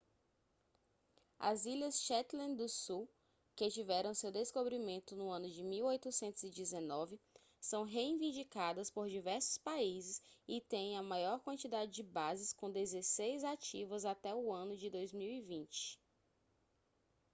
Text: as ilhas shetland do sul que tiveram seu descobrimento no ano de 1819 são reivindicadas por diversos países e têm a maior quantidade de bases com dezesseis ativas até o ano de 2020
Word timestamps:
as 1.39 1.65
ilhas 1.67 2.01
shetland 2.01 2.55
do 2.57 2.67
sul 2.67 3.07
que 3.55 3.69
tiveram 3.69 4.15
seu 4.15 4.31
descobrimento 4.31 5.15
no 5.15 5.29
ano 5.29 5.47
de 5.47 5.63
1819 5.63 7.19
são 7.59 7.83
reivindicadas 7.83 8.89
por 8.89 9.07
diversos 9.07 9.59
países 9.59 10.19
e 10.47 10.59
têm 10.59 10.97
a 10.97 11.03
maior 11.03 11.39
quantidade 11.41 11.91
de 11.91 12.01
bases 12.01 12.51
com 12.51 12.71
dezesseis 12.71 13.43
ativas 13.43 14.03
até 14.03 14.33
o 14.33 14.51
ano 14.51 14.75
de 14.75 14.89
2020 14.89 16.01